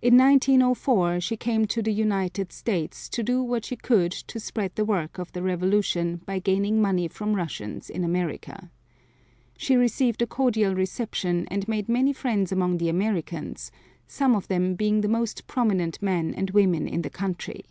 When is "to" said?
1.66-1.82, 3.10-3.22, 4.12-4.40